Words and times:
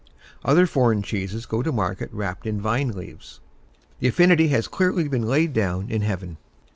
Other 0.43 0.65
foreign 0.65 1.03
cheeses 1.03 1.45
go 1.45 1.61
to 1.61 1.71
market 1.71 2.09
wrapped 2.11 2.47
in 2.47 2.59
vine 2.59 2.89
leaves. 2.89 3.39
The 3.99 4.07
affinity 4.07 4.47
has 4.47 4.67
clearly 4.67 5.07
been 5.07 5.27
laid 5.27 5.53
down 5.53 5.91
in 5.91 6.01
heaven. 6.01 6.37